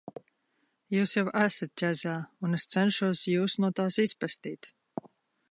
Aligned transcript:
Jūs 0.95 1.11
jau 1.17 1.23
esat 1.41 1.71
ķezā, 1.81 2.15
un 2.49 2.59
es 2.61 2.67
cenšos 2.73 3.25
Jūs 3.35 3.59
no 3.67 3.71
tās 3.83 4.01
izpestīt. 4.07 4.73